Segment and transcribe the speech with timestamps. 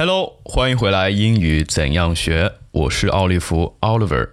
[0.00, 2.54] Hello，欢迎回来，英语怎样学？
[2.70, 4.30] 我是奥利弗 Oliver。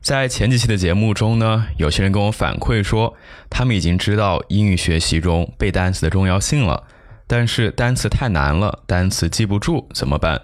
[0.00, 3.16] 在前几期的节目中呢，有些人跟我反馈说，
[3.50, 6.84] 他们已经知道英语学习中背单词的重要性了，
[7.26, 10.42] 但是单词太难了，单词记不住怎么办？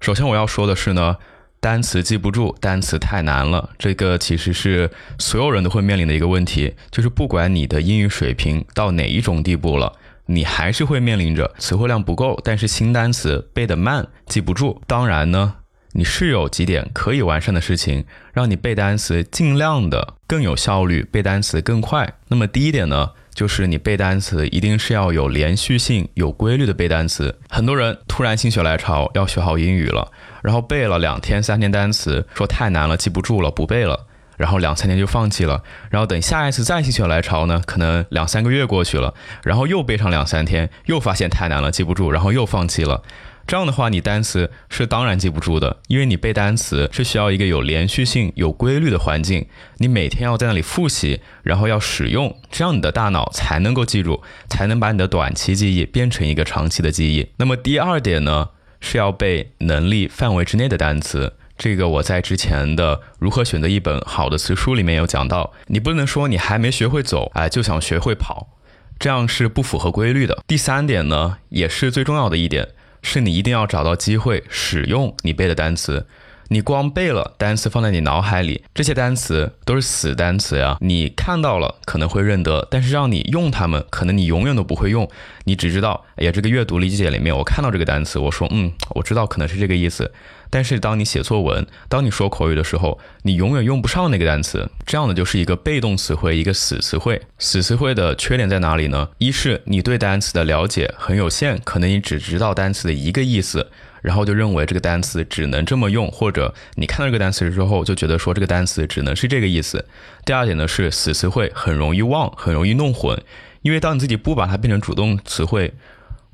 [0.00, 1.16] 首先我要说的是呢，
[1.58, 9.94] 单词记不住，单词太难了，这个其实是所有人都会面临的一个问题，就是不管你的英语水平到哪一种地步了，
[10.32, 14.80] 你还是会面临着词汇量不够，但是新单词背得慢，记不住。
[14.86, 15.56] 当然呢。
[15.92, 22.14] 你是有几点可以完善的事情，让你背单词尽量的更有效率，背单词更快。
[22.28, 27.36] 那么第一点呢，就是你背单词一定是要有连续性、有规律的背单词。
[27.48, 30.12] 很多人突然心血来潮要学好英语了，
[30.44, 34.06] 然后背了两天、三天单词，说太难了，记不住了，不背了，
[34.40, 35.62] 然后两三天就放弃了。
[35.90, 39.12] 然后等下一次再心血来潮呢，可能两三个月过去了，
[39.44, 43.02] 然后又背上两三天，又发现太难了，记不住，然后又放弃了。
[43.46, 49.46] 这样的话，你单词是当然记不住的，因为你背单词是需要一个有连续性、有规律的环境，
[49.78, 57.28] 你每天要在那里复习，然后要使用，这样你的大脑才能够记住，才能把你的短期记忆变成一个长期的记忆。
[57.36, 61.34] 那么第二点呢，是要背能力范围之内的单词。
[61.60, 68.56] 这个我在之前的如何选择一本好的词书里面有讲到，你不能说你还没学会走，哎，就想学会跑，
[68.98, 70.42] 这样是不符合规律的。
[70.46, 72.68] 第三点呢，也是最重要的一点。
[73.02, 76.06] 是你一定要找到机会使用你背的单词，
[76.52, 80.76] 你光背了单词放在你脑海里，这些单词都是死单词呀。
[80.80, 85.08] 你看到了可能会认得，但是让你用它们，可能你永远都不会用。
[85.44, 90.10] 你只知道，哎呀，这个阅读理解里面我看到这个单词，我说，嗯，我知道可能是这个意思。
[90.52, 97.22] 但是当你写作文，当你说口语的时候，你永远用不上那个单词，这样的就是一个被动词汇，一个死词汇。
[97.38, 99.10] 死词汇的缺点在哪里呢？
[99.18, 103.70] 一是你对单词的了解很有限，可能你只知道单词的一个意思，
[104.02, 109.84] 然后就认为这个单词只能这么用，或者你看到这个单词之后就觉得说这个单词只能是这个意思。
[110.24, 113.22] 第二点呢是死词汇很容易忘，很容易弄混，
[113.62, 115.74] 因为当你自己不把它变成主动词汇。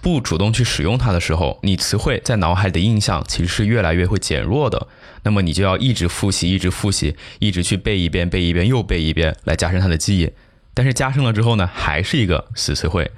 [0.00, 4.86] 不主动去使用它的时候，你词汇在脑海里的印象其实是越来越会减弱的。
[5.24, 10.30] 那么你就要一直复习，一直复习，一直去背一遍，背一遍又背一遍，来加深它的记忆。
[10.72, 13.10] 但是加深了之后呢，还是一个死词汇。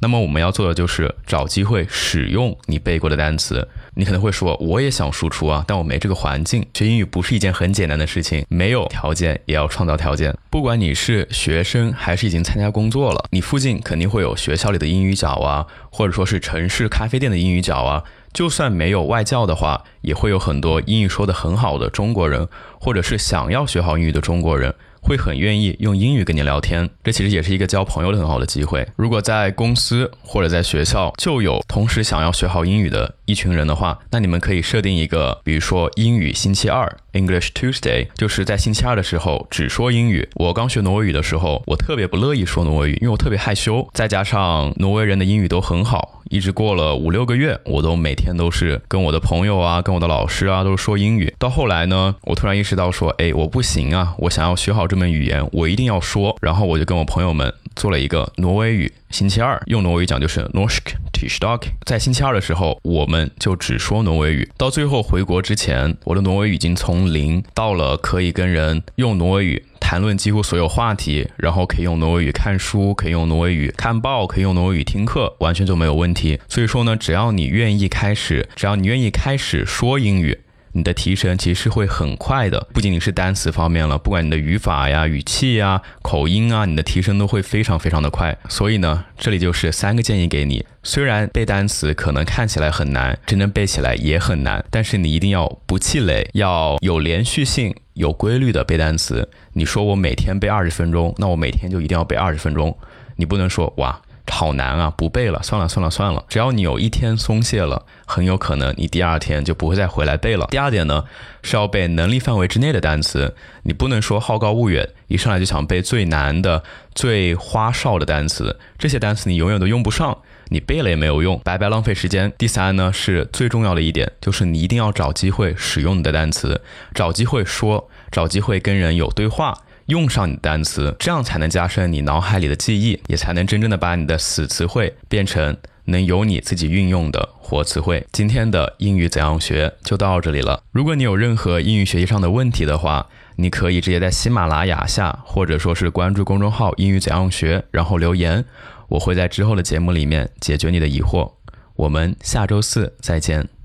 [0.00, 3.66] 那么我们要做的就是找机会使用你背过的单词。
[3.94, 6.66] 你可能会说，我也想输出啊，但我没这个环境。
[6.74, 10.36] 学英语不是一件很简单的事情，没有条件也要创造条件。
[10.50, 18.04] 不管你是学生还是已经参加工作了，你附近肯定会有学校里的英语角啊，或者说是城市咖啡店的英语角啊。
[18.34, 22.46] 就算没有外教的话，也会有很多英语说的很好的中国人，
[22.78, 24.74] 或者是想要学好英语的中国人。
[25.06, 28.84] 会很愿意用英语跟你聊天，这其实也是一个交朋友的很好的机会。
[28.96, 40.28] 如果在公司或者在学校就有同时想要学好英语的一群人的话，那你们可以设定一个，比如说英语星期二 （English Tuesday），就是在星期二的时候只说英语。
[40.34, 46.14] 我刚学挪威语的时候，我特别不乐意说挪威语，因为我特别害羞，再加上挪威人的英语都很好。
[46.28, 51.32] 一直过了五六个月，我都每天都是跟我的朋友啊，跟我的老师啊，都是说英语。
[51.38, 56.36] 到后来呢，我突然意识到说，哎，我不行啊，我想要学好这门语言，我一定要说。
[56.40, 61.62] 然后我就跟我朋友们做了一个挪威语星期二，用挪威语讲就是 Norsk Tirsdag。
[61.84, 64.48] 在星期二的时候，我们就只说挪威语。
[64.56, 69.64] 到最后回国之前，我的挪威语已经从零到了可以跟人用挪威语。
[69.78, 76.40] 谈论几乎所有话题，然后可以用挪威语看书，可以用挪威语看报，可以用挪威语听课，完全就没有问题。
[76.48, 80.36] 所以说呢，只要你愿意开始，只要你愿意开始说英语。
[80.76, 88.36] 你的提升其实是会很快的，不仅仅是单词方面了，不管你的语法呀、语气呀、口音啊，你的提升都会非常非常的快。
[88.50, 90.66] 所以呢，这里就是三个建议给你。
[90.82, 99.26] 虽然背单词可能看起来很难，真正背起来也很难，但是你一定要不气馁，要有连续性、有规律的背单词。
[99.54, 102.76] 你说我每天背二十分钟，那我每天就一定要背二十分钟。
[103.16, 103.98] 你不能说哇。
[104.36, 104.92] 好难啊！
[104.98, 106.22] 不背了，算了算了算了。
[106.28, 110.46] 只要你有一天松懈了，很有可能你第二天就不会再回来背了。
[110.50, 111.04] 第二点呢，
[111.42, 113.34] 是要背能力范围之内的单词。
[113.62, 116.62] 你不能说好高骛远，一上来就想背最难的、
[116.94, 118.58] 最花哨的单词。
[118.78, 120.18] 这些单词你永远都用不上，
[120.48, 122.30] 你背了也没有用，白白浪费时间。
[122.36, 126.60] 第三呢，是最重要的一点，就是你一定要找机会使用你的单词，
[126.92, 129.56] 找机会说，找机会跟人有对话。
[129.86, 138.04] 用上你的单词，这样才能加深你脑海里的记忆，也才能真正的把你的死词汇变成能由你自己运用的活词汇。
[138.10, 140.62] 今天的英语怎样学就到这里了。
[140.72, 143.06] 如果你有任何英语学习上的问题的话，
[143.36, 148.44] 你可以直接在喜马拉雅下，或者说是关注公众号“英语怎样学”，然后留言，
[148.88, 151.30] 我会在之后的节目里面解决你的疑惑。
[151.76, 153.55] 我们下周四再见。